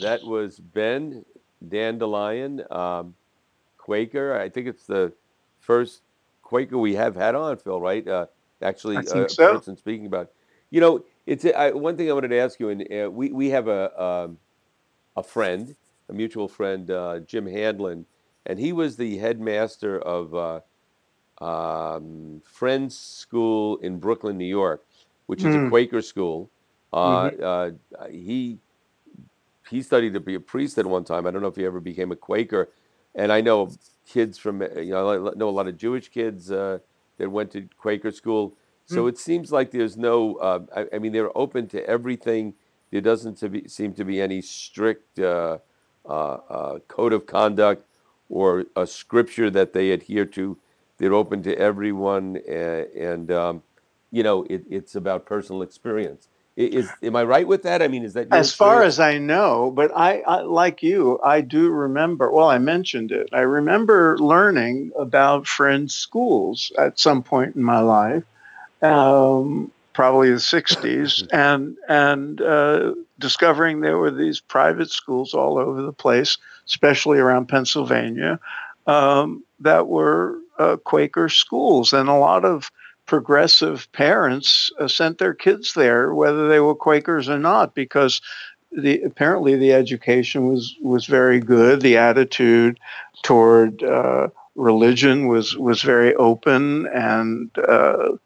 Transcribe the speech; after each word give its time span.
that 0.00 0.24
was 0.24 0.58
Ben 0.58 1.24
Dandelion, 1.68 2.62
um, 2.70 3.14
Quaker. 3.78 4.34
I 4.38 4.48
think 4.48 4.66
it's 4.68 4.86
the 4.86 5.12
first 5.60 6.02
Quaker 6.42 6.78
we 6.78 6.94
have 6.94 7.16
had 7.16 7.34
on, 7.34 7.56
Phil. 7.58 7.80
Right? 7.80 8.06
Uh, 8.06 8.26
actually, 8.62 8.96
I 8.96 9.02
a 9.02 9.02
think 9.02 9.30
so. 9.30 9.46
person 9.50 9.76
speaking 9.76 10.06
about. 10.06 10.30
You 10.70 10.80
know, 10.80 11.04
it's 11.26 11.44
I, 11.44 11.70
one 11.72 11.96
thing 11.96 12.10
I 12.10 12.12
wanted 12.14 12.28
to 12.28 12.38
ask 12.38 12.58
you, 12.60 12.70
and 12.70 12.82
uh, 12.92 13.10
we 13.10 13.32
we 13.32 13.50
have 13.50 13.68
a 13.68 14.02
um, 14.02 14.38
a 15.16 15.22
friend, 15.22 15.74
a 16.08 16.12
mutual 16.12 16.48
friend, 16.48 16.90
uh, 16.90 17.20
Jim 17.20 17.46
Handlin, 17.46 18.06
and 18.46 18.58
he 18.58 18.72
was 18.72 18.96
the 18.96 19.18
headmaster 19.18 19.98
of 20.00 20.34
uh, 20.34 20.60
um, 21.44 22.42
Friends 22.44 22.98
School 22.98 23.76
in 23.78 23.98
Brooklyn, 23.98 24.38
New 24.38 24.44
York, 24.46 24.84
which 25.26 25.44
is 25.44 25.54
a 25.54 25.58
Mm. 25.58 25.68
Quaker 25.68 26.02
school. 26.02 26.50
Uh, 26.92 27.30
Mhm. 27.30 27.42
uh, 27.42 27.70
he 28.10 28.58
he 29.68 29.82
studied 29.82 30.14
to 30.14 30.20
be 30.20 30.34
a 30.34 30.40
priest 30.40 30.78
at 30.78 30.86
one 30.86 31.04
time. 31.04 31.26
I 31.26 31.30
don't 31.30 31.42
know 31.42 31.48
if 31.48 31.56
he 31.56 31.64
ever 31.66 31.80
became 31.80 32.12
a 32.12 32.16
Quaker. 32.16 32.70
And 33.14 33.32
I 33.32 33.40
know 33.40 33.70
kids 34.06 34.38
from 34.38 34.62
you 34.62 34.90
know 34.90 35.30
I 35.30 35.34
know 35.34 35.48
a 35.48 35.50
lot 35.50 35.68
of 35.68 35.76
Jewish 35.76 36.08
kids 36.08 36.50
uh, 36.50 36.78
that 37.18 37.30
went 37.30 37.50
to 37.52 37.68
Quaker 37.78 38.10
school. 38.10 38.56
So 38.86 39.04
Mm. 39.04 39.08
it 39.08 39.18
seems 39.18 39.50
like 39.50 39.70
there's 39.72 39.96
no. 39.96 40.36
Uh, 40.36 40.60
I, 40.76 40.96
I 40.96 40.98
mean, 40.98 41.12
they're 41.12 41.36
open 41.36 41.66
to 41.68 41.84
everything. 41.88 42.54
There 42.90 43.00
doesn't 43.00 43.36
to 43.38 43.48
be, 43.48 43.68
seem 43.68 43.94
to 43.94 44.04
be 44.04 44.20
any 44.20 44.40
strict 44.42 45.18
uh, 45.18 45.58
uh, 46.08 46.08
uh, 46.08 46.78
code 46.86 47.12
of 47.12 47.26
conduct 47.26 47.84
or 48.28 48.64
a 48.76 48.86
scripture 48.86 49.50
that 49.50 49.72
they 49.72 49.90
adhere 49.90 50.24
to. 50.26 50.56
They're 50.98 51.14
open 51.14 51.42
to 51.42 51.56
everyone, 51.58 52.36
and, 52.48 52.86
and 52.94 53.30
um, 53.32 53.62
you 54.12 54.22
know, 54.22 54.44
it, 54.48 54.64
it's 54.70 54.94
about 54.94 55.26
personal 55.26 55.62
experience. 55.62 56.28
Is 56.56 56.90
am 57.02 57.14
I 57.16 57.22
right 57.22 57.46
with 57.46 57.64
that? 57.64 57.82
I 57.82 57.88
mean, 57.88 58.02
is 58.02 58.14
that 58.14 58.32
As 58.32 58.54
far 58.54 58.82
as 58.82 58.98
I 58.98 59.18
know, 59.18 59.70
but 59.70 59.90
I, 59.94 60.20
I 60.20 60.40
like 60.40 60.82
you, 60.82 61.20
I 61.22 61.42
do 61.42 61.68
remember. 61.68 62.30
Well, 62.30 62.48
I 62.48 62.56
mentioned 62.56 63.12
it. 63.12 63.28
I 63.30 63.40
remember 63.40 64.16
learning 64.18 64.90
about 64.98 65.46
Friends 65.46 65.94
schools 65.94 66.72
at 66.78 66.98
some 66.98 67.22
point 67.22 67.56
in 67.56 67.62
my 67.62 67.80
life, 67.80 68.24
um, 68.80 69.70
probably 69.92 70.30
the 70.30 70.36
'60s, 70.36 71.28
and 71.32 71.76
and 71.90 72.40
uh, 72.40 72.94
discovering 73.18 73.82
there 73.82 73.98
were 73.98 74.10
these 74.10 74.40
private 74.40 74.90
schools 74.90 75.34
all 75.34 75.58
over 75.58 75.82
the 75.82 75.92
place, 75.92 76.38
especially 76.66 77.18
around 77.18 77.50
Pennsylvania, 77.50 78.40
um, 78.86 79.44
that 79.60 79.88
were 79.88 80.38
uh, 80.58 80.76
Quaker 80.76 81.28
schools, 81.28 81.92
and 81.92 82.08
a 82.08 82.14
lot 82.14 82.46
of 82.46 82.70
progressive 83.06 83.90
parents 83.92 84.70
uh, 84.78 84.88
sent 84.88 85.18
their 85.18 85.34
kids 85.34 85.74
there, 85.74 86.12
whether 86.14 86.48
they 86.48 86.60
were 86.60 86.74
Quakers 86.74 87.28
or 87.28 87.38
not, 87.38 87.74
because 87.74 88.20
the 88.72 89.02
apparently 89.02 89.56
the 89.56 89.72
education 89.72 90.48
was 90.48 90.76
was 90.82 91.06
very 91.06 91.40
good. 91.40 91.80
The 91.80 91.96
attitude 91.96 92.78
toward 93.22 93.82
uh, 93.82 94.28
religion 94.54 95.28
was 95.28 95.56
was 95.56 95.82
very 95.82 96.14
open 96.16 96.86
and 96.88 97.50
uh, 97.58 98.16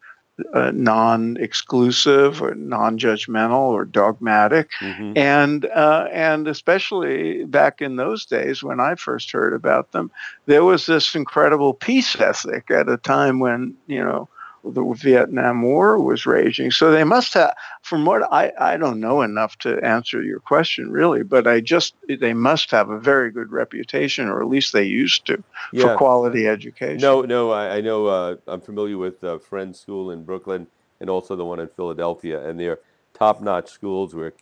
uh, 0.54 0.70
non-exclusive 0.74 2.40
or 2.42 2.54
non-judgmental 2.54 3.60
or 3.60 3.84
dogmatic 3.84 4.70
Mhm. 4.80 5.12
and 5.16 5.66
uh, 5.66 6.08
and 6.10 6.48
especially 6.48 7.44
back 7.44 7.82
in 7.82 7.96
those 7.96 8.24
days 8.24 8.62
when 8.62 8.80
I 8.80 8.94
first 8.94 9.30
heard 9.32 9.52
about 9.52 9.92
them, 9.92 10.10
there 10.46 10.64
was 10.64 10.86
this 10.86 11.14
incredible 11.14 11.74
peace 11.74 12.18
ethic 12.18 12.70
at 12.70 12.88
a 12.88 12.96
time 12.96 13.38
when 13.38 13.74
you 13.86 14.02
know 14.02 14.28
the 14.64 14.84
Vietnam 14.94 15.62
War 15.62 15.98
was 15.98 16.26
raging. 16.26 16.70
So 16.70 16.90
they 16.90 17.04
must 17.04 17.34
have, 17.34 17.54
from 17.82 18.04
what 18.04 18.22
I 18.32 18.52
I 18.58 18.76
don't 18.76 19.00
know 19.00 19.22
enough 19.22 19.56
to 19.58 19.78
answer 19.84 20.22
your 20.22 20.40
question 20.40 20.90
really, 20.90 21.22
but 21.22 21.46
I 21.46 21.60
just 21.60 21.94
they 22.08 22.34
must 22.34 22.70
have 22.70 22.90
a 22.90 22.98
very 22.98 23.30
good 23.30 23.50
reputation, 23.52 24.28
or 24.28 24.42
at 24.42 24.48
least 24.48 24.72
they 24.72 24.84
used 24.84 25.26
to, 25.26 25.42
for 25.78 25.96
quality 25.96 26.46
education. 26.46 27.00
No, 27.00 27.22
no, 27.22 27.50
I, 27.50 27.76
I 27.76 27.80
know. 27.80 28.06
Uh, 28.06 28.36
I'm 28.46 28.60
familiar 28.60 28.98
with 28.98 29.22
uh, 29.24 29.38
Friends 29.38 29.80
School 29.80 30.10
in 30.10 30.24
Brooklyn 30.24 30.66
and 31.00 31.08
also 31.08 31.36
the 31.36 31.44
one 31.44 31.60
in 31.60 31.68
Philadelphia, 31.68 32.46
and 32.46 32.60
they're 32.60 32.78
top-notch 33.14 33.70
schools 33.70 34.14
where, 34.14 34.32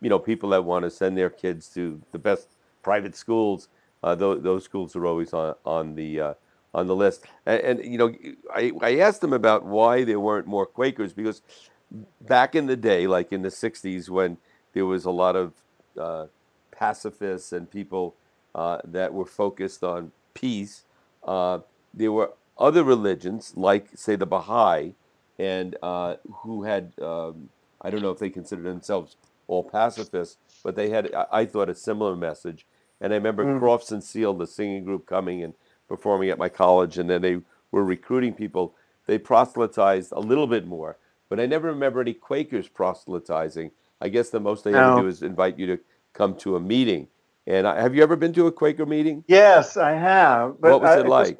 you 0.00 0.08
know, 0.08 0.18
people 0.18 0.50
that 0.50 0.64
want 0.64 0.84
to 0.84 0.90
send 0.90 1.16
their 1.16 1.30
kids 1.30 1.68
to 1.68 2.00
the 2.12 2.18
best 2.18 2.48
private 2.82 3.14
schools, 3.14 3.68
uh, 4.02 4.14
those, 4.14 4.42
those 4.42 4.64
schools 4.64 4.96
are 4.96 5.06
always 5.06 5.32
on 5.32 5.54
on 5.64 5.94
the 5.94 6.20
uh, 6.20 6.34
on 6.74 6.86
the 6.86 6.96
list. 6.96 7.24
And, 7.46 7.60
and 7.60 7.84
you 7.84 7.98
know, 7.98 8.14
I, 8.54 8.72
I 8.82 8.98
asked 8.98 9.20
them 9.20 9.32
about 9.32 9.64
why 9.64 10.04
there 10.04 10.20
weren't 10.20 10.46
more 10.46 10.66
Quakers 10.66 11.12
because 11.12 11.42
back 12.20 12.54
in 12.54 12.66
the 12.66 12.76
day, 12.76 13.06
like 13.06 13.32
in 13.32 13.42
the 13.42 13.48
'60s, 13.48 14.08
when 14.08 14.38
there 14.72 14.86
was 14.86 15.04
a 15.04 15.10
lot 15.10 15.36
of 15.36 15.52
uh, 15.98 16.26
pacifists 16.70 17.52
and 17.52 17.70
people 17.70 18.14
uh, 18.54 18.78
that 18.84 19.12
were 19.12 19.26
focused 19.26 19.84
on 19.84 20.12
peace. 20.34 20.84
Uh, 21.24 21.60
there 21.92 22.12
were 22.12 22.32
other 22.58 22.84
religions, 22.84 23.54
like 23.56 23.88
say 23.96 24.16
the 24.16 24.26
Baha'i, 24.26 24.92
and 25.38 25.76
uh, 25.82 26.16
who 26.42 26.64
had 26.64 26.92
um, 27.02 27.50
I 27.80 27.90
don't 27.90 28.02
know 28.02 28.10
if 28.10 28.18
they 28.18 28.30
considered 28.30 28.64
themselves 28.64 29.16
all 29.48 29.64
pacifists, 29.64 30.36
but 30.62 30.76
they 30.76 30.90
had 30.90 31.14
I, 31.14 31.26
I 31.32 31.46
thought 31.46 31.68
a 31.68 31.74
similar 31.74 32.16
message. 32.16 32.66
And 33.00 33.12
I 33.12 33.16
remember 33.16 33.44
Mm. 33.44 33.60
Crofts 33.60 33.92
and 33.92 34.04
Seal, 34.04 34.34
the 34.34 34.46
singing 34.46 34.84
group, 34.84 35.06
coming 35.06 35.42
and 35.42 35.54
performing 35.90 36.30
at 36.30 36.38
my 36.38 36.48
college, 36.48 36.98
and 36.98 37.10
then 37.10 37.20
they 37.20 37.40
were 37.72 37.84
recruiting 37.84 38.32
people. 38.32 38.74
They 39.06 39.18
proselytized 39.18 40.12
a 40.12 40.20
little 40.20 40.46
bit 40.46 40.66
more, 40.68 40.96
but 41.28 41.40
I 41.40 41.46
never 41.46 41.66
remember 41.66 42.00
any 42.00 42.14
Quakers 42.14 42.68
proselytizing. 42.68 43.72
I 44.00 44.08
guess 44.08 44.30
the 44.30 44.38
most 44.40 44.62
they 44.62 44.72
ever 44.72 45.00
do 45.02 45.08
is 45.08 45.22
invite 45.22 45.58
you 45.58 45.66
to 45.66 45.78
come 46.12 46.36
to 46.36 46.54
a 46.56 46.60
meeting. 46.60 47.08
And 47.48 47.66
I, 47.66 47.82
have 47.82 47.94
you 47.94 48.04
ever 48.04 48.14
been 48.14 48.32
to 48.34 48.46
a 48.46 48.52
Quaker 48.52 48.86
meeting? 48.86 49.24
Yes, 49.26 49.76
I 49.76 49.92
have. 49.92 50.60
But 50.60 50.70
what 50.70 50.82
was 50.82 50.90
I, 50.90 50.94
it 50.94 50.98
I 50.98 51.02
just- 51.02 51.08
like? 51.10 51.38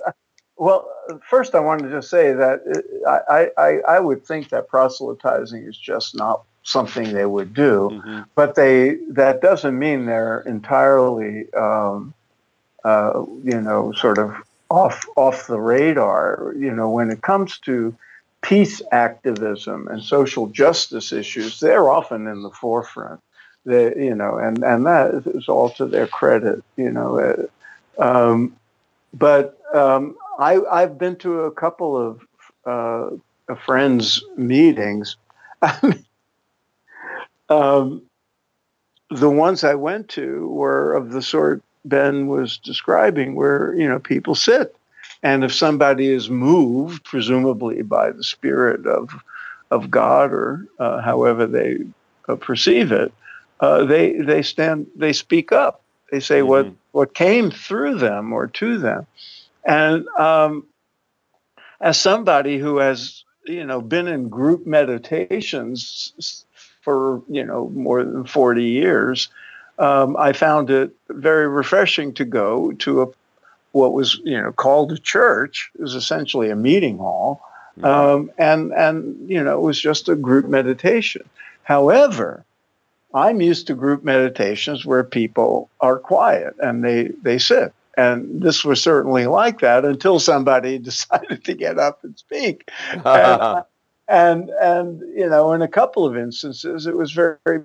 Well, 0.57 0.91
first, 1.27 1.55
I 1.55 1.61
wanted 1.61 1.85
to 1.85 1.91
just 1.91 2.11
say 2.11 2.33
that 2.35 2.61
uh, 3.07 3.21
I, 3.33 3.49
I, 3.57 3.79
I 3.97 4.01
would 4.01 4.27
think 4.27 4.51
that 4.51 4.69
proselytizing 4.69 5.63
is 5.63 5.79
just 5.79 6.15
not 6.15 6.43
something 6.65 7.15
they 7.15 7.25
would 7.25 7.55
do, 7.55 7.89
Mhm. 7.93 8.27
but 8.35 8.55
they 8.57 8.97
that 9.09 9.41
doesn't 9.41 9.79
mean 9.79 10.05
they're 10.05 10.41
entirely, 10.41 11.51
um, 11.55 12.13
uh, 12.85 13.25
you 13.45 13.61
know, 13.61 13.93
sort 13.93 14.19
of 14.19 14.35
off 14.69 15.05
off 15.17 15.47
the 15.47 15.61
radar. 15.61 16.55
You 16.57 16.73
know, 16.73 16.91
when 16.91 17.11
it 17.11 17.23
comes 17.23 17.59
to 17.61 17.95
peace 18.43 18.81
activism 18.93 19.89
and 19.89 20.03
social 20.03 20.47
justice 20.49 21.13
issues, 21.13 21.61
they're 21.61 21.89
often 21.89 22.27
in 22.27 22.43
the 22.43 22.51
forefront. 22.51 23.21
They, 23.67 23.95
you 23.97 24.15
know, 24.15 24.37
and 24.39 24.63
and 24.65 24.87
that 24.87 25.27
is 25.27 25.49
all 25.49 25.71
to 25.71 25.87
their 25.87 26.07
credit. 26.07 26.63
You 26.77 26.91
know, 26.91 27.19
uh, 27.19 28.03
um, 28.03 28.57
but 29.13 29.59
um, 29.75 30.17
I, 30.39 30.61
I've 30.71 30.99
been 30.99 31.17
to 31.17 31.41
a 31.43 31.51
couple 31.51 31.97
of 31.97 32.27
uh, 32.67 33.11
a 33.49 33.57
friends' 33.57 34.23
meetings. 34.37 35.17
um, 37.49 38.03
the 39.11 39.31
ones 39.31 39.65
I 39.65 39.75
went 39.75 40.09
to 40.11 40.49
were 40.49 40.95
of 40.95 41.11
the 41.11 41.21
sort 41.21 41.63
Ben 41.85 42.29
was 42.29 42.59
describing, 42.59 43.37
where 43.37 43.75
you 43.75 43.89
know 43.89 44.01
people 44.01 44.35
sit, 44.37 44.77
and 45.23 45.45
if 45.45 45.55
somebody 45.55 46.09
is 46.09 46.31
moved, 46.31 47.05
presumably 47.05 47.83
by 47.83 48.13
the 48.13 48.25
spirit 48.25 48.87
of 48.87 49.11
of 49.71 49.91
God 49.91 50.33
or 50.33 50.67
uh, 50.81 51.03
however 51.03 51.47
they 51.47 51.79
uh, 52.29 52.37
perceive 52.37 52.93
it, 52.93 53.13
uh, 53.61 53.85
they 53.87 54.15
they 54.15 54.43
stand, 54.43 54.89
they 54.97 55.15
speak 55.15 55.53
up, 55.53 55.83
they 56.13 56.21
say 56.21 56.43
what 56.43 56.67
Mhm. 56.67 56.77
what 56.93 57.15
came 57.15 57.51
through 57.53 57.97
them 57.99 58.33
or 58.33 58.49
to 58.49 58.79
them, 58.79 59.07
and 59.67 60.09
um, 60.19 60.67
as 61.81 62.01
somebody 62.01 62.59
who 62.59 62.79
has 62.79 63.25
you 63.47 63.67
know 63.67 63.83
been 63.83 64.09
in 64.09 64.31
group 64.31 64.67
meditations 64.67 66.45
for 66.83 67.23
you 67.29 67.45
know 67.45 67.71
more 67.71 68.05
than 68.05 68.25
40 68.27 68.65
years 68.65 69.29
um, 69.81 70.17
i 70.19 70.33
found 70.33 70.71
it 70.71 70.91
very 71.09 71.49
refreshing 71.49 72.13
to 72.15 72.25
go 72.25 72.73
to 72.73 73.03
a 73.03 73.07
what 73.73 73.93
was 73.93 74.21
you 74.25 74.41
know 74.41 74.53
called 74.53 74.93
a 74.93 74.99
church. 74.99 75.71
It 75.75 75.83
was 75.83 75.95
essentially 75.95 76.51
a 76.51 76.57
meeting 76.57 76.99
hall. 76.99 77.41
Um, 77.83 78.31
and 78.37 78.73
and 78.73 79.31
you 79.31 79.43
know 79.43 79.59
it 79.59 79.63
was 79.63 79.81
just 79.81 80.09
a 80.09 80.17
group 80.17 80.47
meditation. 80.47 81.29
However 81.63 82.45
i'm 83.13 83.41
used 83.41 83.67
to 83.67 83.75
group 83.75 84.05
meditations 84.05 84.87
where 84.87 85.03
people 85.03 85.69
are 85.81 85.99
quiet 85.99 86.55
and 86.61 86.85
they 86.85 87.09
they 87.23 87.39
sit. 87.39 87.73
And 87.97 88.41
this 88.41 88.65
was 88.65 88.81
certainly 88.81 89.27
like 89.27 89.61
that 89.61 89.85
until 89.85 90.21
somebody 90.21 90.79
decided 90.91 91.45
to 91.45 91.55
get 91.55 91.79
up 91.79 92.05
and 92.05 92.17
speak. 92.19 92.71
And, 93.05 93.65
and 94.09 94.51
and 94.51 95.01
you 95.17 95.29
know 95.29 95.53
in 95.53 95.63
a 95.63 95.69
couple 95.69 96.05
of 96.05 96.17
instances 96.17 96.87
it 96.87 96.97
was 96.97 97.13
very, 97.13 97.37
very 97.45 97.65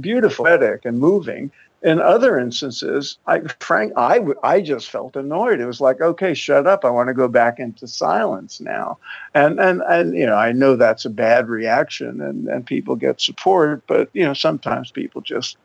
beautiful 0.00 0.44
poetic 0.44 0.84
and 0.84 0.98
moving. 0.98 1.50
In 1.82 2.00
other 2.00 2.38
instances 2.38 3.18
i 3.26 3.40
frank 3.60 3.92
I, 3.94 4.62
just 4.62 4.88
felt 4.88 5.16
annoyed. 5.16 5.60
It 5.60 5.66
was 5.66 5.82
like 5.82 6.00
okay 6.00 6.32
shut 6.32 6.66
up. 6.66 6.84
I 6.84 6.90
want 6.90 7.08
to 7.08 7.14
go 7.14 7.28
back 7.28 7.60
into 7.60 7.86
silence 7.86 8.58
now. 8.60 8.98
And 9.34 9.60
and 9.60 9.82
and 9.82 10.16
you 10.16 10.24
know 10.24 10.36
i 10.36 10.50
know 10.52 10.76
that's 10.76 11.04
a 11.04 11.10
bad 11.10 11.48
reaction 11.48 12.22
and 12.22 12.48
and 12.48 12.64
people 12.64 12.96
get 12.96 13.20
support 13.20 13.86
but 13.86 14.08
you 14.14 14.24
know 14.24 14.32
sometimes 14.32 14.90
people 14.90 15.20
just 15.20 15.58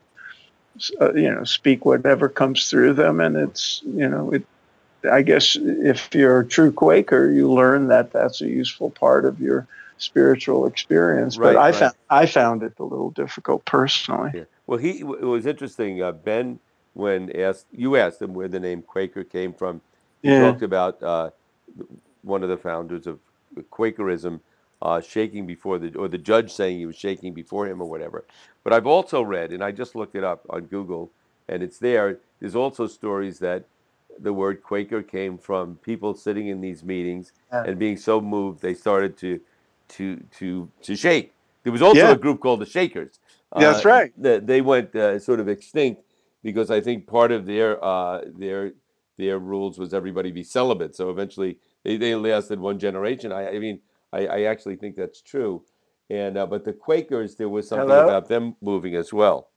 uh, 1.00 1.12
you 1.14 1.30
know, 1.30 1.44
speak 1.44 1.84
whatever 1.84 2.28
comes 2.28 2.70
through 2.70 2.94
them, 2.94 3.20
and 3.20 3.36
it's 3.36 3.82
you 3.84 4.08
know, 4.08 4.30
it. 4.30 4.46
I 5.10 5.22
guess 5.22 5.56
if 5.58 6.14
you're 6.14 6.40
a 6.40 6.46
true 6.46 6.70
Quaker, 6.72 7.30
you 7.30 7.50
learn 7.50 7.88
that 7.88 8.12
that's 8.12 8.42
a 8.42 8.48
useful 8.48 8.90
part 8.90 9.24
of 9.24 9.40
your 9.40 9.66
spiritual 10.00 10.66
experience. 10.66 11.38
Right, 11.38 11.54
but 11.54 11.60
I 11.60 11.66
right. 11.66 11.74
found 11.74 11.94
I 12.10 12.26
found 12.26 12.62
it 12.62 12.74
a 12.78 12.84
little 12.84 13.10
difficult 13.10 13.64
personally. 13.64 14.30
Yeah. 14.34 14.44
Well, 14.66 14.78
he 14.78 15.00
it 15.00 15.04
was 15.04 15.46
interesting. 15.46 16.02
Uh, 16.02 16.12
ben, 16.12 16.58
when 16.94 17.34
asked 17.36 17.66
you 17.72 17.96
asked 17.96 18.20
him 18.20 18.34
where 18.34 18.48
the 18.48 18.60
name 18.60 18.82
Quaker 18.82 19.24
came 19.24 19.52
from, 19.52 19.80
he 20.22 20.28
Yeah. 20.28 20.40
talked 20.50 20.62
about 20.62 21.02
uh, 21.02 21.30
one 22.22 22.42
of 22.42 22.48
the 22.48 22.56
founders 22.56 23.06
of 23.06 23.18
Quakerism 23.70 24.40
uh, 24.82 25.00
shaking 25.00 25.46
before 25.46 25.78
the 25.78 25.94
or 25.96 26.08
the 26.08 26.18
judge 26.18 26.52
saying 26.52 26.78
he 26.78 26.86
was 26.86 26.96
shaking 26.96 27.34
before 27.34 27.66
him 27.66 27.80
or 27.80 27.88
whatever. 27.88 28.24
But 28.64 28.72
I've 28.72 28.86
also 28.86 29.22
read, 29.22 29.52
and 29.52 29.62
I 29.62 29.72
just 29.72 29.94
looked 29.94 30.14
it 30.14 30.24
up 30.24 30.44
on 30.50 30.62
Google, 30.66 31.10
and 31.48 31.62
it's 31.62 31.78
there. 31.78 32.18
There's 32.40 32.56
also 32.56 32.86
stories 32.86 33.38
that 33.40 33.64
the 34.18 34.32
word 34.32 34.62
Quaker 34.62 35.02
came 35.02 35.38
from 35.38 35.76
people 35.76 36.14
sitting 36.14 36.48
in 36.48 36.60
these 36.60 36.82
meetings 36.84 37.32
Yeah. 37.52 37.64
and 37.64 37.78
being 37.78 37.96
so 37.96 38.20
moved 38.20 38.60
they 38.60 38.74
started 38.74 39.16
to 39.18 39.40
to 39.90 40.16
to 40.38 40.70
to 40.82 40.96
shake. 40.96 41.32
There 41.62 41.72
was 41.72 41.82
also 41.82 42.00
Yeah. 42.00 42.12
a 42.12 42.16
group 42.16 42.40
called 42.40 42.60
the 42.60 42.66
Shakers. 42.66 43.18
That's 43.56 43.84
Uh, 43.84 43.88
right. 43.88 44.12
that 44.22 44.46
they 44.46 44.60
went 44.60 44.94
uh, 44.94 45.18
sort 45.18 45.40
of 45.40 45.48
extinct 45.48 46.02
because 46.42 46.70
I 46.70 46.80
think 46.80 47.06
part 47.06 47.32
of 47.32 47.46
their 47.46 47.82
uh, 47.84 48.22
their 48.38 48.72
their 49.18 49.38
rules 49.38 49.78
was 49.78 49.92
everybody 49.92 50.30
be 50.30 50.42
celibate. 50.42 50.94
So 50.96 51.10
eventually 51.10 51.58
they, 51.84 51.96
they 51.98 52.14
lasted 52.14 52.58
one 52.58 52.78
generation. 52.78 53.32
I, 53.32 53.48
I 53.56 53.58
mean, 53.58 53.80
I, 54.12 54.26
I 54.26 54.40
actually 54.44 54.76
think 54.76 54.96
that's 54.96 55.20
true. 55.20 55.62
And 56.08 56.36
uh, 56.38 56.46
but 56.46 56.64
the 56.64 56.72
Quakers, 56.72 57.36
there 57.36 57.48
was 57.48 57.68
something 57.68 57.88
Hello? 57.88 58.04
about 58.04 58.28
them 58.28 58.56
moving 58.62 58.94
as 58.96 59.12
well. 59.12 59.48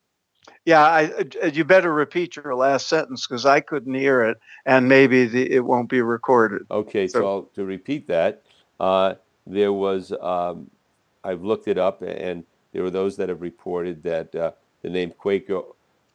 Yeah, 0.66 0.84
I, 0.86 1.06
uh, 1.42 1.46
you 1.48 1.64
better 1.64 1.94
repeat 1.94 2.36
your 2.36 2.54
last 2.56 2.88
sentence 2.90 3.26
because 3.26 3.46
I 3.46 3.62
couldn't 3.62 3.94
hear 3.94 4.22
it, 4.24 4.38
and 4.66 4.90
maybe 4.90 5.26
the, 5.26 5.50
it 5.50 5.64
won't 5.64 5.88
be 5.88 6.02
recorded. 6.02 6.64
Okay, 6.70 7.08
so, 7.08 7.20
So- 7.20 7.28
I'll, 7.28 7.42
to 7.56 7.64
repeat 7.64 8.08
that, 8.10 8.42
uh, 8.80 9.16
there 9.48 9.74
was 9.74 10.12
um, 10.22 10.70
I've 11.24 11.44
looked 11.44 11.68
it 11.68 11.78
up, 11.78 12.02
and 12.02 12.44
there 12.74 12.84
were 12.84 12.92
those 12.92 13.18
that 13.18 13.30
have 13.30 13.42
reported 13.42 14.04
that 14.04 14.34
uh, 14.36 14.52
the 14.82 14.90
name 14.90 15.12
Quaker, 15.12 15.62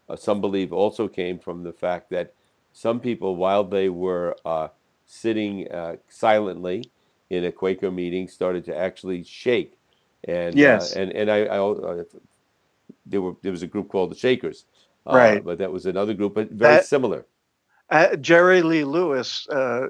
uh, 0.09 0.17
some 0.17 0.41
believe, 0.41 0.73
also 0.73 1.09
came 1.09 1.39
from 1.39 1.63
the 1.63 1.73
fact 1.73 2.11
that 2.11 2.35
some 2.73 3.01
people, 3.01 3.37
while 3.37 3.65
they 3.65 3.89
were 3.89 4.37
uh, 4.45 4.69
sitting 5.07 5.71
uh, 5.73 5.97
silently 6.09 6.85
in 7.31 7.45
a 7.45 7.53
Quaker 7.53 7.91
meeting, 7.91 8.29
started 8.29 8.65
to 8.67 8.77
actually 8.77 9.25
shake, 9.25 9.79
and 10.25 10.57
Yes. 10.57 10.97
uh, 10.97 11.01
and 11.01 11.13
and 11.13 11.31
I, 11.31 11.45
I 11.47 11.59
there 13.07 13.23
were 13.23 13.35
there 13.43 13.53
was 13.53 13.63
a 13.63 13.67
group 13.67 13.89
called 13.89 14.11
the 14.11 14.17
Shakers, 14.17 14.65
uh, 15.07 15.17
Right. 15.17 15.45
But 15.45 15.59
that 15.59 15.73
was 15.73 15.87
another 15.87 16.15
group, 16.15 16.35
but 16.35 16.51
very 16.51 16.77
That- 16.77 16.87
similar. 16.87 17.27
Uh, 17.91 18.17
Jerry 18.17 18.63
Lee 18.63 18.85
Lewis 18.85 19.49
uh, 19.49 19.87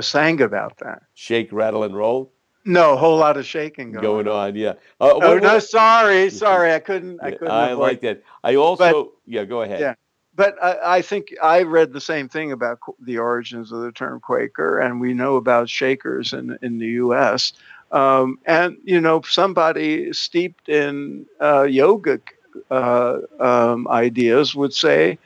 sang 0.00 0.40
about 0.40 0.78
that. 0.78 1.02
Shake, 1.14 1.52
rattle, 1.52 1.84
and 1.84 1.94
roll 1.96 2.32
No, 2.64 2.94
a 2.94 2.96
whole 2.96 3.18
lot 3.18 3.36
of 3.36 3.44
shaking 3.44 3.92
going, 3.92 4.24
going 4.24 4.28
on. 4.28 4.54
Yeah. 4.56 4.70
Uh, 5.00 5.12
Oh 5.14 5.34
what- 5.34 5.42
no, 5.42 5.58
sorry, 5.58 6.30
sorry, 6.30 6.72
I 6.72 6.78
couldn't. 6.78 7.22
I 7.22 7.32
couldn't. 7.32 7.50
I 7.50 7.70
avoid- 7.70 7.82
like 7.82 8.00
that. 8.02 8.22
I 8.42 8.56
also, 8.56 9.12
yeah, 9.26 9.44
go 9.44 9.62
ahead. 9.62 9.80
Yeah. 9.80 9.94
But 10.36 10.56
I, 10.62 10.96
I 10.96 11.02
think 11.02 11.32
I 11.42 11.62
read 11.62 11.92
the 11.92 12.00
same 12.00 12.28
thing 12.28 12.50
about 12.50 12.80
qu- 12.80 12.96
the 13.00 13.18
origins 13.18 13.70
of 13.70 13.82
the 13.82 13.92
term 13.92 14.18
Quaker, 14.20 14.80
and 14.80 15.00
we 15.00 15.14
know 15.14 15.36
about 15.36 15.68
Shakers 15.68 16.32
in 16.32 16.58
in 16.62 16.78
the 16.78 16.86
U.S. 17.04 17.52
Um, 17.92 18.38
and 18.44 18.76
you 18.82 19.00
know, 19.00 19.20
somebody 19.22 20.12
steeped 20.12 20.68
in 20.68 21.26
uh, 21.38 21.62
yogic 21.62 22.22
uh, 22.70 23.18
um, 23.38 23.86
ideas 23.88 24.54
would 24.56 24.74
say, 24.74 25.18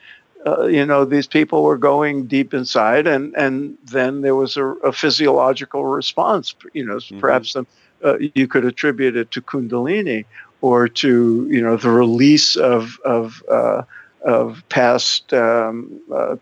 uh, 0.47 0.67
you 0.67 0.85
know, 0.87 1.05
these 1.05 1.27
people 1.27 1.63
were 1.63 1.77
going 1.79 2.27
deep 2.27 2.55
inside, 2.55 3.07
and 3.07 3.35
and 3.37 3.77
then 3.85 4.21
there 4.21 4.35
was 4.37 4.57
a, 4.57 4.67
a 4.85 4.93
physiological 4.93 5.85
response. 5.85 6.55
You 6.73 6.87
know, 6.87 6.97
Mhm. 6.97 7.21
perhaps 7.21 7.53
some, 7.53 7.67
uh, 8.05 8.19
you 8.35 8.47
could 8.47 8.65
attribute 8.65 9.17
it 9.17 9.31
to 9.33 9.41
Kundalini 9.41 10.25
or 10.61 10.89
to 10.89 11.47
you 11.51 11.63
know 11.63 11.77
the 11.77 11.91
release 11.91 12.57
of 12.57 12.99
of 13.05 13.43
uh, 13.51 13.83
of 14.25 14.63
past 14.69 15.33
um, 15.33 16.01
uh, 16.13 16.37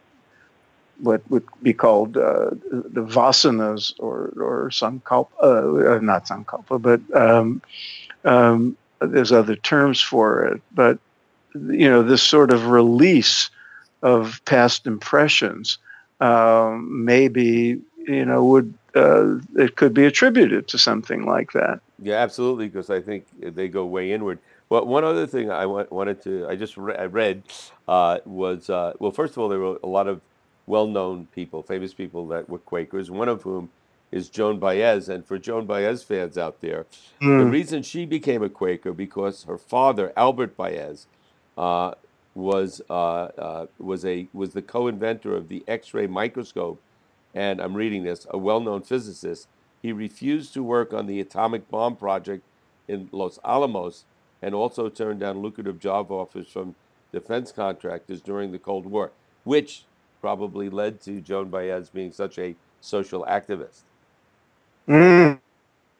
what 1.01 1.23
would 1.31 1.45
be 1.63 1.73
called 1.73 2.17
uh, 2.17 2.51
the 2.71 3.03
vasanas 3.05 3.95
or 3.99 4.33
or 4.37 4.71
sankalpa, 4.71 5.97
uh, 5.97 5.99
not 6.01 6.27
sankalpa, 6.27 6.81
but 6.81 7.01
um, 7.15 7.61
um, 8.25 8.77
there's 9.01 9.33
other 9.33 9.57
terms 9.57 10.01
for 10.01 10.45
it. 10.45 10.63
But 10.75 10.99
you 11.55 11.89
know, 11.89 12.03
this 12.03 12.23
sort 12.23 12.51
of 12.51 12.69
release 12.69 13.51
of 14.13 14.41
past 14.45 14.87
impressions 14.87 15.79
um, 16.21 17.05
maybe 17.05 17.81
you 18.07 18.25
know 18.25 18.41
would 18.45 18.73
uh, 18.95 19.37
it 19.65 19.77
could 19.77 19.93
be 19.93 20.05
attributed 20.07 20.69
to 20.69 20.79
something 20.79 21.27
like 21.27 21.53
that. 21.53 21.81
Yeah, 22.03 22.17
absolutely, 22.27 22.67
because 22.69 22.89
I 22.89 23.01
think 23.09 23.27
they 23.41 23.69
go 23.69 23.85
way 23.85 24.13
inward. 24.13 24.39
Well, 24.71 24.87
one 24.87 25.05
other 25.05 25.27
thing 25.27 25.51
I 25.51 25.67
wa- 25.67 25.91
wanted 25.91 26.23
to, 26.23 26.47
I 26.49 26.57
just 26.57 26.77
re- 26.77 26.97
I 26.97 27.07
read 27.23 27.43
uh, 27.87 28.19
was, 28.25 28.71
uh, 28.71 28.93
well, 28.99 29.13
first 29.13 29.33
of 29.35 29.39
all, 29.39 29.49
there 29.51 29.59
were 29.61 29.79
a 29.83 29.87
lot 29.99 30.09
of 30.09 30.21
well-known 30.67 31.27
people, 31.35 31.63
famous 31.63 31.93
people 31.95 32.27
that 32.29 32.49
were 32.49 32.59
Quakers, 32.59 33.11
one 33.11 33.29
of 33.29 33.43
whom 33.43 33.69
is 34.11 34.29
Joan 34.31 34.59
Baez. 34.59 35.09
And 35.09 35.25
for 35.27 35.39
Joan 35.39 35.67
Baez 35.67 36.03
fans 36.03 36.37
out 36.39 36.61
there, 36.63 36.87
the 37.21 37.27
Mm. 37.27 37.51
reason 37.59 37.83
she 37.83 38.07
became 38.07 38.43
a 38.43 38.49
Quaker 38.49 38.93
because 38.93 39.45
her 39.45 39.59
father, 39.59 40.13
Albert 40.17 40.57
Baez, 40.57 41.07
uh, 41.59 41.93
was 42.37 42.83
uh, 42.91 42.93
uh, 43.39 43.67
was 43.79 44.05
a 44.05 44.29
was 44.33 44.53
the 44.53 44.63
co-inventor 44.63 45.35
of 45.35 45.49
the 45.49 45.65
X-ray 45.67 46.07
microscope, 46.07 46.81
and 47.35 47.61
I'm 47.61 47.75
reading 47.75 48.05
this, 48.05 48.27
a 48.31 48.39
well-known 48.39 48.83
physicist. 48.83 49.49
He 49.83 49.93
refused 49.93 50.53
to 50.55 50.63
work 50.63 50.93
on 50.93 51.07
the 51.07 51.21
atomic 51.21 51.71
bomb 51.71 51.97
project 51.97 52.45
in 52.89 53.09
Los 53.11 53.39
Alamos, 53.45 54.05
and 54.43 54.55
also 54.55 54.89
turned 54.89 55.21
down 55.21 55.41
lucrative 55.41 55.81
job 55.81 56.11
offers 56.13 56.49
from 56.49 56.75
defense 57.13 57.53
contractors 57.53 58.21
during 58.21 58.53
the 58.53 58.59
Cold 58.59 58.87
War, 58.87 59.13
which 59.45 59.85
probably 60.21 60.69
led 60.69 61.01
to 61.03 61.21
Joan 61.21 61.49
Baez 61.49 61.89
being 61.89 62.13
such 62.13 62.39
a 62.39 62.55
social 62.81 63.25
activist. 63.29 63.83
Mm, 64.89 65.41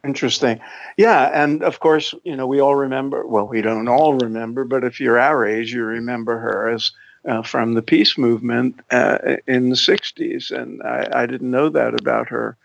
interesting. 0.07 0.61
Yeah, 0.97 1.31
and 1.33 1.63
of 1.63 1.81
course, 1.81 2.15
you 2.25 2.37
know, 2.37 2.47
we 2.47 2.61
all 2.61 2.77
remember. 2.77 3.27
Well, 3.27 3.49
we 3.49 3.63
don't 3.63 3.89
all 3.89 4.15
remember, 4.15 4.65
but 4.65 4.85
if 4.85 5.01
you're 5.01 5.19
our 5.19 5.47
age, 5.47 5.73
you 5.73 5.85
remember 5.85 6.39
her 6.39 6.71
as 6.71 6.93
uh, 7.29 7.43
from 7.43 7.75
the 7.75 7.83
peace 7.83 8.17
movement 8.19 8.81
uh, 8.91 9.19
in 9.47 9.71
the 9.71 9.77
'60s, 9.77 10.51
and 10.51 10.83
I, 10.83 11.09
I 11.13 11.27
didn't 11.27 11.51
know 11.51 11.69
that 11.71 11.95
about 12.01 12.29
her. 12.31 12.57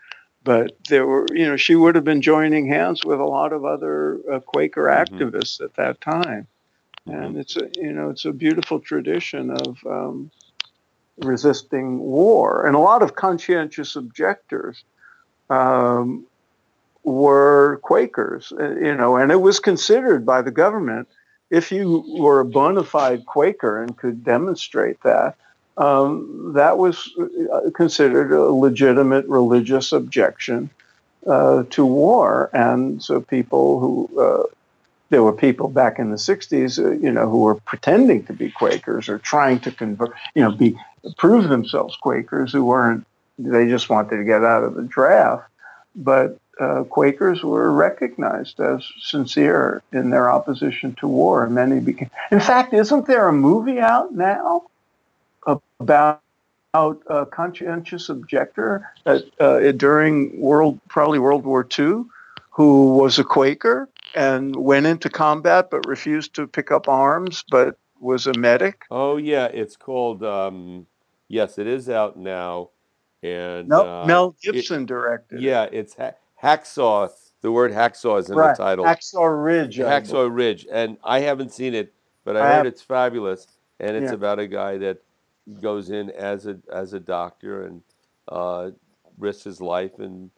But 0.44 0.72
there 0.88 1.06
were, 1.06 1.26
you 1.32 1.46
know, 1.46 1.56
she 1.56 1.76
would 1.76 1.94
have 1.96 2.04
been 2.04 2.22
joining 2.22 2.66
hands 2.66 3.04
with 3.04 3.20
a 3.20 3.24
lot 3.24 3.52
of 3.52 3.64
other 3.64 4.20
uh, 4.32 4.40
Quaker 4.40 4.84
Mhm. 4.84 5.32
activists 5.32 5.60
at 5.60 5.74
that 5.74 6.00
time, 6.00 6.48
and 7.06 7.36
it's 7.36 7.56
a, 7.56 7.68
you 7.76 7.92
know, 7.92 8.10
it's 8.10 8.24
a 8.24 8.32
beautiful 8.32 8.80
tradition 8.80 9.50
of 9.50 9.78
um, 9.86 10.30
resisting 11.18 11.98
war, 12.00 12.66
and 12.66 12.76
a 12.76 12.80
lot 12.80 13.02
of 13.02 13.14
conscientious 13.14 13.96
objectors 13.96 14.84
um, 15.50 16.26
were 17.04 17.80
Quakers, 17.82 18.52
uh, 18.58 18.70
you 18.76 18.94
know, 18.94 19.16
and 19.16 19.32
it 19.32 19.40
was 19.40 19.58
considered 19.58 20.24
by 20.24 20.42
the 20.42 20.50
government 20.50 21.08
if 21.52 21.70
you 21.70 22.02
were 22.08 22.40
a 22.40 22.46
bona 22.46 22.82
fide 22.82 23.26
Quaker 23.26 23.82
and 23.82 23.96
could 23.96 24.24
demonstrate 24.24 25.02
that, 25.02 25.36
um, 25.76 26.52
that 26.54 26.78
was 26.78 27.10
uh, 27.52 27.70
considered 27.74 28.32
a 28.32 28.40
legitimate 28.50 29.26
religious 29.26 29.92
objection 29.92 30.70
uh, 31.26 31.64
to 31.68 31.84
war. 31.84 32.48
And 32.54 33.02
so 33.02 33.20
people 33.20 33.80
who, 33.80 34.20
uh, 34.20 34.42
there 35.10 35.22
were 35.22 35.32
people 35.32 35.68
back 35.68 35.98
in 35.98 36.10
the 36.10 36.16
60s, 36.16 36.82
uh, 36.82 36.92
you 36.92 37.12
know, 37.12 37.28
who 37.28 37.40
were 37.42 37.56
pretending 37.56 38.24
to 38.24 38.32
be 38.32 38.50
Quakers 38.50 39.10
or 39.10 39.18
trying 39.18 39.60
to 39.60 39.70
convert, 39.70 40.14
you 40.34 40.42
know, 40.42 40.52
be 40.52 40.74
prove 41.18 41.50
themselves 41.50 41.96
Quakers 41.96 42.52
who 42.52 42.64
weren't, 42.64 43.06
they 43.38 43.68
just 43.68 43.90
wanted 43.90 44.16
to 44.16 44.24
get 44.24 44.42
out 44.42 44.64
of 44.64 44.74
the 44.74 44.82
draft. 44.84 45.44
But 45.94 46.38
uh, 46.62 46.84
Quakers 46.84 47.42
were 47.42 47.70
recognized 47.72 48.60
as 48.60 48.80
sincere 49.00 49.82
in 49.92 50.10
their 50.10 50.30
opposition 50.30 50.94
to 51.00 51.06
war, 51.08 51.44
and 51.44 51.54
many 51.54 51.80
became. 51.80 52.10
In 52.30 52.40
fact, 52.40 52.72
isn't 52.72 53.06
there 53.06 53.26
a 53.28 53.32
movie 53.32 53.80
out 53.80 54.14
now 54.14 54.64
about 55.80 56.20
a 56.74 57.26
conscientious 57.26 58.08
objector 58.08 58.88
that 59.04 59.24
uh, 59.40 59.72
during 59.72 60.40
World, 60.40 60.78
probably 60.88 61.18
World 61.18 61.44
War 61.44 61.66
II, 61.78 62.04
who 62.50 62.94
was 62.94 63.18
a 63.18 63.24
Quaker 63.24 63.88
and 64.14 64.54
went 64.56 64.86
into 64.86 65.08
combat 65.10 65.68
but 65.70 65.86
refused 65.86 66.34
to 66.34 66.46
pick 66.46 66.70
up 66.70 66.88
arms, 66.88 67.44
but 67.50 67.76
was 68.00 68.26
a 68.26 68.34
medic? 68.34 68.82
Oh 68.90 69.16
yeah, 69.16 69.46
it's 69.46 69.76
called. 69.76 70.22
Um, 70.24 70.86
yes, 71.28 71.58
it 71.58 71.66
is 71.66 71.88
out 71.88 72.16
now, 72.16 72.70
and 73.22 73.68
No, 73.68 73.86
uh, 73.86 74.06
Mel 74.06 74.34
it- 74.42 74.52
Gibson 74.54 74.86
directed. 74.86 75.36
it. 75.38 75.42
yeah, 75.42 75.64
it's 75.70 75.94
ha- 75.94 76.12
hacksaw. 76.42 77.10
The 77.40 77.50
word 77.50 77.72
hacksaw 77.72 78.20
is 78.20 78.30
in 78.30 78.36
right. 78.36 78.56
the 78.56 78.62
title. 78.62 78.84
Hacksaw 78.84 79.44
Ridge. 79.44 79.78
Hacksaw 79.78 80.32
Ridge, 80.32 80.66
and 80.70 80.96
I 81.02 81.20
haven't 81.20 81.52
seen 81.52 81.74
it, 81.74 81.92
but 82.24 82.36
I 82.36 82.40
I 82.40 82.42
heard 82.44 82.52
have- 82.58 82.66
it's 82.66 82.82
fabulous. 82.82 83.46
and 83.80 83.96
it's 83.96 84.10
Yeah. 84.10 84.14
about 84.14 84.38
a 84.38 84.46
guy 84.46 84.78
that 84.78 84.98
goes 85.60 85.90
in 85.90 86.10
as 86.10 86.46
a 86.46 86.56
as 86.72 86.92
a 86.92 87.00
doctor 87.00 87.64
and 87.64 87.82
uh, 88.28 88.70
risks 89.18 89.42
his 89.42 89.60
life 89.60 89.98
in, 89.98 90.30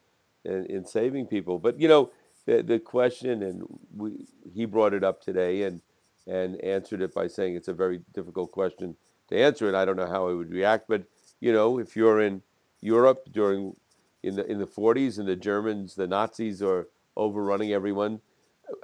in 0.46 0.64
in 0.66 0.84
saving 0.87 1.26
people. 1.26 1.58
But 1.58 1.78
you 1.78 1.88
know, 1.88 2.11
the 2.46 2.62
the 2.62 2.78
question, 2.78 3.42
and 3.42 3.62
we 3.94 4.26
he 4.54 4.64
brought 4.64 4.94
it 4.94 5.04
up 5.04 5.20
today, 5.20 5.64
and 5.64 5.82
and 6.26 6.58
answered 6.62 7.02
it 7.02 7.12
by 7.12 7.26
saying 7.26 7.54
it's 7.54 7.68
a 7.68 7.75
very 7.75 8.00
difficult 8.14 8.50
question 8.50 8.96
to 9.28 9.37
answer, 9.38 9.68
and 9.68 9.76
I 9.76 9.84
don't 9.84 9.96
know 9.96 10.06
how 10.06 10.26
I 10.28 10.32
would 10.32 10.50
react. 10.50 10.88
But 10.88 11.02
you 11.40 11.52
know, 11.52 11.78
if 11.78 11.94
you're 11.96 12.23
in 12.23 12.40
Europe 12.80 13.25
during 13.30 13.76
in 14.24 14.36
the 14.36 14.50
in 14.50 14.58
the 14.58 14.66
40s 14.66 15.18
and 15.18 15.28
the 15.28 15.36
Germans, 15.36 15.94
the 15.94 16.06
Nazis 16.06 16.62
are 16.62 16.88
overrunning 17.16 17.72
everyone, 17.72 18.20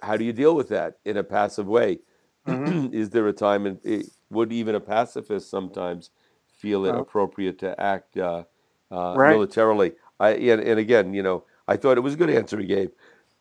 how 0.02 0.16
do 0.16 0.24
you 0.24 0.32
deal 0.32 0.54
with 0.54 0.68
that 0.68 0.98
in 1.04 1.16
a 1.16 1.24
passive 1.24 1.66
way? 1.66 2.00
Mhm. 2.46 2.92
Is 2.94 3.10
there 3.10 3.26
a 3.28 3.32
time, 3.32 3.66
and 3.66 3.78
it, 3.84 4.06
would 4.30 4.52
even 4.52 4.74
a 4.74 4.80
pacifist 4.80 5.50
sometimes 5.50 6.10
feel 6.46 6.84
it 6.84 6.92
Well, 6.92 7.00
appropriate 7.00 7.58
to 7.60 7.80
act 7.80 8.16
uh, 8.16 8.44
uh, 8.90 9.14
right. 9.16 9.32
militarily? 9.32 9.92
I 10.18 10.30
and, 10.30 10.60
and 10.60 10.78
again, 10.78 11.14
you 11.14 11.22
know, 11.22 11.44
I 11.66 11.76
thought 11.76 11.96
it 11.98 12.02
was 12.02 12.14
a 12.14 12.18
good 12.18 12.30
answer 12.30 12.58
he 12.58 12.66
gave. 12.66 12.90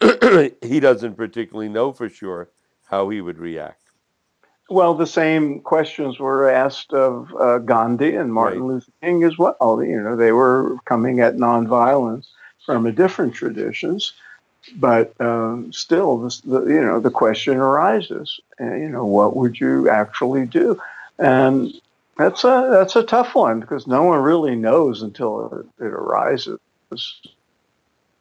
he 0.63 0.79
doesn't 0.79 1.15
particularly 1.15 1.69
know 1.69 1.91
for 1.91 2.09
sure 2.09 2.49
how 2.85 3.09
he 3.09 3.21
would 3.21 3.37
react. 3.37 3.88
Well, 4.69 4.93
the 4.95 5.07
same 5.07 5.61
questions 5.61 6.19
were 6.19 6.49
asked 6.49 6.93
of 6.93 7.33
uh, 7.39 7.59
Gandhi 7.59 8.15
and 8.15 8.33
Martin 8.33 8.63
Right. 8.63 8.73
Luther 8.75 8.91
King 9.01 9.23
as 9.23 9.38
well. 9.38 9.83
You 9.83 10.01
know, 10.01 10.15
they 10.15 10.31
were 10.31 10.77
coming 10.85 11.21
at 11.21 11.38
nonviolence 11.38 12.27
from 12.65 12.85
a 12.85 12.91
different 12.91 13.33
traditions, 13.33 14.13
but 14.75 15.19
um, 15.21 15.73
still, 15.73 16.19
this, 16.19 16.41
the, 16.41 16.61
you 16.65 16.81
know, 16.81 16.99
the 16.99 17.11
question 17.11 17.57
arises. 17.57 18.39
uh, 18.61 18.75
you 18.75 18.89
know, 18.89 19.05
what 19.05 19.35
would 19.35 19.59
you 19.59 19.89
actually 19.89 20.45
do? 20.45 20.79
And 21.19 21.73
that's 22.17 22.43
a 22.43 22.69
that's 22.71 22.95
a 22.95 23.03
tough 23.03 23.35
one 23.35 23.59
because 23.61 23.88
no 23.88 24.03
one 24.03 24.21
really 24.21 24.55
knows 24.55 25.01
until 25.01 25.65
it, 25.79 25.85
it 25.85 25.89
arises. 25.93 26.59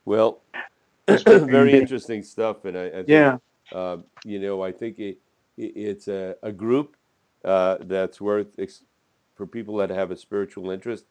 Well, 0.05 0.41
very 1.09 1.77
interesting 1.77 2.23
stuff, 2.23 2.65
and 2.65 2.79
I, 2.79 2.87
I 2.87 3.05
think 3.05 3.09
Yeah, 3.09 3.39
uh, 3.73 3.99
you 4.25 4.39
know, 4.39 4.63
I 4.63 4.73
think 4.73 4.99
it, 4.99 5.19
it's 5.59 6.09
a, 6.09 6.37
a 6.43 6.53
group 6.53 6.97
uh, 7.45 7.79
that's 7.83 8.21
worth 8.21 8.49
ex- 8.59 8.85
for 9.37 9.47
people 9.47 9.77
that 9.79 9.91
have 9.91 10.13
a 10.13 10.17
spiritual 10.17 10.71
interest 10.71 11.07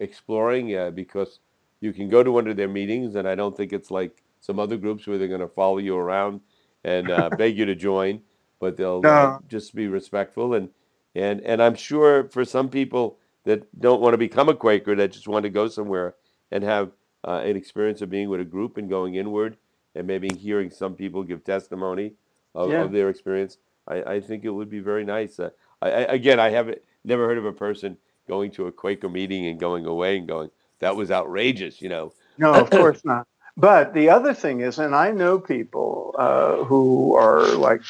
exploring 0.00 0.76
uh, 0.76 0.90
because 0.90 1.40
you 1.80 1.92
can 1.92 2.08
go 2.10 2.22
to 2.22 2.32
one 2.32 2.48
of 2.48 2.56
their 2.56 2.68
meetings, 2.68 3.16
and 3.16 3.28
I 3.28 3.34
don't 3.34 3.56
think 3.56 3.72
it's 3.72 3.90
like 3.90 4.22
some 4.40 4.60
other 4.60 4.78
groups 4.78 5.06
where 5.06 5.18
they're 5.18 5.28
going 5.28 5.40
to 5.40 5.48
follow 5.48 5.78
you 5.78 5.96
around 5.96 6.40
and 6.84 7.10
uh, 7.10 7.30
beg 7.38 7.58
you 7.58 7.66
to 7.66 7.74
join, 7.76 8.22
but 8.60 8.76
they'll 8.76 9.08
uh, 9.08 9.32
No. 9.32 9.40
just 9.48 9.74
be 9.74 9.88
respectful 9.88 10.54
and 10.54 10.70
and 11.14 11.42
and 11.42 11.62
I'm 11.62 11.74
sure 11.74 12.28
for 12.30 12.44
some 12.44 12.70
people 12.70 13.18
that 13.44 13.64
don't 13.80 14.00
want 14.00 14.14
to 14.14 14.18
become 14.18 14.48
a 14.48 14.54
Quaker 14.54 14.96
that 14.96 15.12
just 15.12 15.28
want 15.28 15.44
to 15.44 15.50
go 15.50 15.68
somewhere 15.68 16.14
and 16.52 16.64
have 16.64 16.92
uh, 17.26 17.42
an 17.44 17.56
experience 17.56 18.02
of 18.02 18.10
being 18.10 18.30
with 18.30 18.40
a 18.40 18.44
group 18.46 18.78
and 18.78 18.88
going 18.88 19.16
inward 19.16 19.56
and 19.94 20.06
maybe 20.06 20.28
hearing 20.34 20.70
some 20.70 20.94
people 20.94 21.22
give 21.24 21.44
testimony 21.44 22.14
of, 22.54 22.70
Yeah. 22.70 22.82
of 22.84 22.92
their 22.92 23.08
experience. 23.10 23.58
I, 23.86 24.02
I 24.14 24.20
think 24.20 24.44
it 24.44 24.50
would 24.50 24.70
be 24.70 24.80
very 24.80 25.04
nice. 25.04 25.38
Uh, 25.38 25.50
I, 25.80 25.90
I, 25.90 26.00
again, 26.00 26.38
I 26.40 26.50
haven't 26.50 26.82
never 27.04 27.26
heard 27.26 27.38
of 27.38 27.44
a 27.44 27.52
person 27.52 27.96
going 28.28 28.50
to 28.52 28.66
a 28.66 28.72
Quaker 28.72 29.08
meeting 29.08 29.46
and 29.46 29.58
going 29.58 29.86
away 29.86 30.18
and 30.18 30.28
going, 30.28 30.50
"That 30.78 30.96
was 30.96 31.10
outrageous," 31.10 31.82
you 31.82 31.88
know. 31.88 32.12
No, 32.38 32.54
of 32.54 32.70
course 32.70 33.04
not. 33.04 33.26
But 33.56 33.92
the 33.92 34.08
other 34.08 34.32
thing 34.32 34.60
is, 34.60 34.78
and 34.78 34.94
I 34.94 35.10
know 35.10 35.38
people 35.38 36.14
uh, 36.18 36.64
who 36.64 37.14
are 37.16 37.44
like 37.46 37.82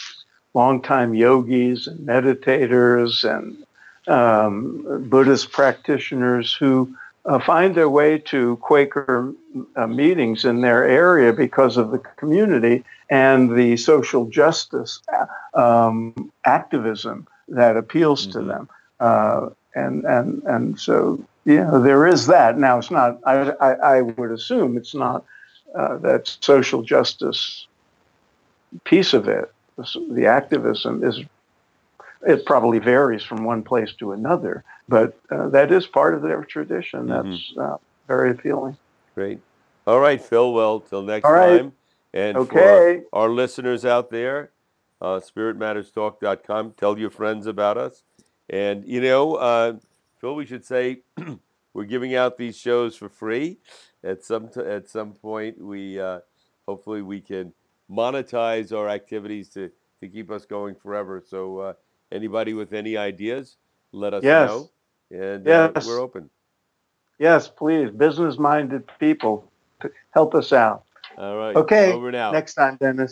longtime 0.54 1.14
yogis 1.14 1.86
and 1.86 2.06
meditators 2.06 3.24
and 3.24 3.64
um, 4.08 5.08
Buddhist 5.08 5.52
practitioners 5.52 6.52
who 6.52 6.94
uh, 7.24 7.38
find 7.38 7.74
their 7.74 7.88
way 7.88 8.18
to 8.18 8.56
Quaker 8.56 9.32
uh, 9.76 9.86
meetings 9.86 10.44
in 10.44 10.60
their 10.60 10.84
area 10.84 11.32
because 11.32 11.76
of 11.76 11.90
the 11.90 11.98
community 11.98 12.84
and 13.10 13.56
the 13.56 13.76
social 13.76 14.26
justice 14.26 15.00
um, 15.54 16.32
activism 16.44 17.26
that 17.48 17.76
appeals 17.76 18.26
to 18.28 18.38
Mhm. 18.38 18.46
them. 18.48 18.68
Uh, 19.00 19.50
and 19.74 20.04
and 20.04 20.42
and 20.44 20.78
so 20.78 21.18
yeah, 21.44 21.70
there 21.82 22.06
is 22.06 22.26
that. 22.26 22.58
Now 22.58 22.78
it's 22.78 22.90
not. 22.90 23.18
I 23.26 23.50
I, 23.60 23.72
I 23.96 24.00
would 24.02 24.30
assume 24.30 24.76
it's 24.76 24.94
not 24.94 25.24
uh, 25.74 25.96
that 25.98 26.28
social 26.40 26.82
justice 26.82 27.66
piece 28.84 29.12
of 29.14 29.28
it. 29.28 29.50
The, 29.76 30.06
the 30.10 30.26
activism 30.26 31.02
is. 31.04 31.20
It 32.26 32.46
probably 32.46 32.78
varies 32.78 33.22
from 33.22 33.44
one 33.44 33.62
place 33.62 33.92
to 33.98 34.12
another, 34.12 34.64
but 34.88 35.18
uh, 35.30 35.48
that 35.48 35.72
is 35.72 35.86
part 35.86 36.14
of 36.14 36.22
their 36.22 36.44
tradition. 36.44 37.08
That's 37.08 37.52
uh, 37.58 37.76
very 38.06 38.30
appealing. 38.30 38.76
Great. 39.14 39.40
All 39.86 39.98
right, 40.00 40.20
Phil. 40.22 40.52
Well, 40.52 40.80
till 40.80 41.02
next 41.02 41.26
All 41.26 41.32
right. 41.32 41.58
time. 41.62 41.72
And 42.14 42.36
Okay. 42.36 43.02
for 43.10 43.18
our 43.18 43.28
listeners 43.28 43.84
out 43.84 44.10
there, 44.10 44.50
uh, 45.00 45.18
spiritmatterstalk.com. 45.20 46.72
Tell 46.76 46.98
your 46.98 47.10
friends 47.10 47.46
about 47.46 47.76
us. 47.76 48.04
And, 48.48 48.86
you 48.86 49.00
know, 49.00 49.34
uh, 49.34 49.74
Phil, 50.20 50.34
we 50.34 50.46
should 50.46 50.64
say 50.64 51.02
we're 51.74 51.84
giving 51.84 52.14
out 52.14 52.38
these 52.38 52.56
shows 52.56 52.94
for 52.96 53.08
free. 53.08 53.58
At 54.04 54.22
some, 54.24 54.48
t- 54.48 54.60
at 54.60 54.88
some 54.88 55.12
point, 55.12 55.60
we 55.60 55.98
uh, 55.98 56.20
hopefully 56.68 57.02
we 57.02 57.20
can 57.20 57.52
monetize 57.90 58.72
our 58.76 58.88
activities 58.88 59.48
to, 59.50 59.70
to 60.00 60.08
keep 60.08 60.30
us 60.30 60.44
going 60.46 60.74
forever. 60.74 61.22
So, 61.26 61.58
uh, 61.58 61.72
anybody 62.12 62.54
with 62.54 62.72
any 62.72 62.96
ideas, 62.96 63.56
let 63.92 64.14
us 64.14 64.24
Yes. 64.24 64.50
know. 64.50 64.70
And 65.10 65.48
uh, 65.48 65.72
Yes. 65.74 65.86
we're 65.86 66.00
open. 66.00 66.30
Yes, 67.18 67.48
please, 67.48 67.90
business-minded 67.90 68.84
people, 68.98 69.50
help 70.12 70.34
us 70.34 70.52
out. 70.52 70.84
All 71.18 71.36
right. 71.36 71.56
Okay, 71.56 71.92
Over 71.92 72.10
now. 72.12 72.32
Next 72.32 72.54
time, 72.54 72.76
Dennis. 72.80 73.10